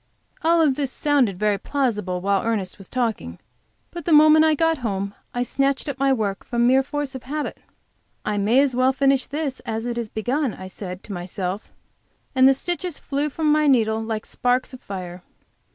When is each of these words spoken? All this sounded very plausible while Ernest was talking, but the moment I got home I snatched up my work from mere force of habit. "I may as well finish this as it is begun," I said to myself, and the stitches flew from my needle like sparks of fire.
All 0.41 0.67
this 0.71 0.91
sounded 0.91 1.37
very 1.37 1.59
plausible 1.59 2.21
while 2.21 2.43
Ernest 2.43 2.79
was 2.79 2.89
talking, 2.89 3.37
but 3.91 4.05
the 4.05 4.11
moment 4.11 4.43
I 4.43 4.55
got 4.55 4.79
home 4.79 5.13
I 5.31 5.43
snatched 5.43 5.87
up 5.87 5.99
my 5.99 6.11
work 6.11 6.43
from 6.43 6.65
mere 6.65 6.81
force 6.81 7.13
of 7.13 7.21
habit. 7.21 7.59
"I 8.25 8.39
may 8.39 8.61
as 8.61 8.75
well 8.75 8.93
finish 8.93 9.27
this 9.27 9.59
as 9.59 9.85
it 9.85 9.99
is 9.99 10.09
begun," 10.09 10.55
I 10.55 10.65
said 10.69 11.03
to 11.03 11.13
myself, 11.13 11.69
and 12.33 12.49
the 12.49 12.55
stitches 12.55 12.97
flew 12.97 13.29
from 13.29 13.51
my 13.51 13.67
needle 13.67 14.01
like 14.01 14.25
sparks 14.25 14.73
of 14.73 14.81
fire. 14.81 15.21